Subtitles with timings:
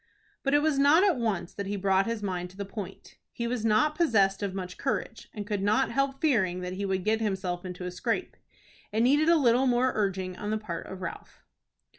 [0.41, 3.17] But it was not at once that he brought his mind to the point.
[3.31, 7.03] He was not possessed of much courage, and could not help fearing that he would
[7.05, 8.35] get himself into a scrape.
[8.91, 11.43] It needed a little more urging on the part of Ralph.